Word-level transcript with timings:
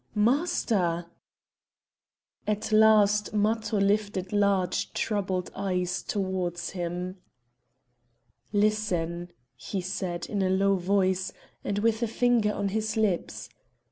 master!" 0.15 1.05
At 2.47 2.71
last 2.71 3.35
Matho 3.35 3.79
lifted 3.79 4.33
large 4.33 4.93
troubled 4.93 5.51
eyes 5.53 6.01
towards 6.01 6.71
him. 6.71 7.17
"Listen!" 8.51 9.29
he 9.55 9.79
said 9.79 10.25
in 10.25 10.41
a 10.41 10.49
low 10.49 10.73
voice, 10.75 11.31
and 11.63 11.77
with 11.77 12.01
a 12.01 12.07
finger 12.07 12.51
on 12.51 12.69
his 12.69 12.97
lips. 12.97 13.47